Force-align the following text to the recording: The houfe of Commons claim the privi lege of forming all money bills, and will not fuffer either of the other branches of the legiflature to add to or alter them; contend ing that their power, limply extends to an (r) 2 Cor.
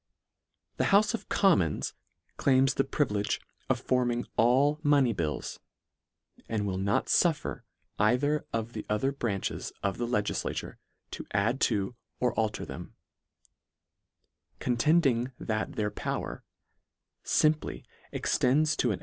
The 0.77 0.85
houfe 0.85 1.13
of 1.13 1.29
Commons 1.29 1.93
claim 2.35 2.65
the 2.65 2.83
privi 2.83 3.11
lege 3.11 3.39
of 3.69 3.79
forming 3.79 4.25
all 4.35 4.79
money 4.81 5.13
bills, 5.13 5.59
and 6.49 6.65
will 6.65 6.79
not 6.79 7.05
fuffer 7.05 7.61
either 7.99 8.43
of 8.51 8.73
the 8.73 8.83
other 8.89 9.11
branches 9.11 9.71
of 9.83 9.99
the 9.99 10.07
legiflature 10.07 10.77
to 11.11 11.27
add 11.33 11.61
to 11.69 11.95
or 12.19 12.33
alter 12.33 12.65
them; 12.65 12.95
contend 14.57 15.05
ing 15.05 15.33
that 15.39 15.73
their 15.73 15.91
power, 15.91 16.43
limply 17.43 17.85
extends 18.11 18.75
to 18.77 18.87
an 18.87 18.93
(r) 18.93 18.97
2 18.97 18.97
Cor. 18.97 18.99